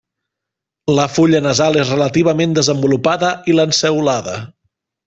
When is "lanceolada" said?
3.61-4.41